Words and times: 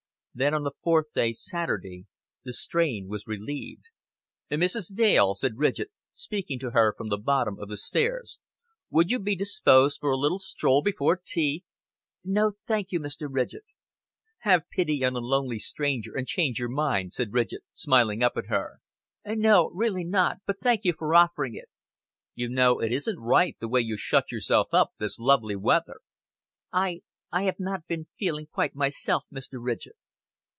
Then 0.33 0.53
on 0.53 0.63
the 0.63 0.71
fourth 0.81 1.07
day, 1.13 1.33
Saturday, 1.33 2.05
the 2.45 2.53
strain 2.53 3.09
was 3.09 3.27
relieved. 3.27 3.89
"Mrs. 4.49 4.95
Dale," 4.95 5.33
said 5.33 5.57
Ridgett, 5.57 5.91
speaking 6.13 6.57
to 6.59 6.69
her 6.71 6.93
from 6.95 7.09
the 7.09 7.17
bottom 7.17 7.59
of 7.59 7.67
the 7.67 7.75
stairs, 7.75 8.39
"would 8.89 9.11
you 9.11 9.19
be 9.19 9.35
disposed 9.35 9.99
for 9.99 10.09
a 10.09 10.15
little 10.17 10.39
stroll 10.39 10.81
before 10.81 11.19
tea?" 11.21 11.65
"No, 12.23 12.53
thank 12.65 12.93
you, 12.93 12.99
Mr. 13.01 13.27
Ridgett." 13.29 13.65
"Have 14.43 14.69
pity 14.69 15.03
on 15.03 15.17
a 15.17 15.19
lonely 15.19 15.59
stranger, 15.59 16.13
and 16.15 16.25
change 16.25 16.59
your 16.59 16.69
mind," 16.69 17.11
said 17.11 17.27
Mr. 17.27 17.33
Ridgett, 17.33 17.63
smiling 17.73 18.23
up 18.23 18.37
at 18.37 18.45
her. 18.45 18.79
"No, 19.25 19.69
really 19.71 20.05
not 20.05 20.37
but 20.45 20.61
thank 20.61 20.85
you 20.85 20.93
for 20.97 21.13
offering 21.13 21.55
it." 21.55 21.67
"You 22.35 22.47
know, 22.47 22.79
it 22.79 22.93
isn't 22.93 23.19
right 23.19 23.57
the 23.59 23.67
way 23.67 23.81
you 23.81 23.97
shut 23.97 24.31
yourself 24.31 24.67
up 24.71 24.93
this 24.97 25.19
lovely 25.19 25.57
weather." 25.57 25.99
"I 26.71 27.01
I 27.33 27.43
have 27.43 27.59
not 27.59 27.85
been 27.85 28.07
feeling 28.15 28.47
quite 28.47 28.73
myself, 28.75 29.25
Mr. 29.29 29.57
Ridgett." 29.61 29.97